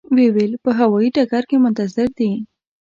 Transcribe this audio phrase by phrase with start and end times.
[0.13, 2.31] و یې ویل په هوایي ډګر کې منتظر دي.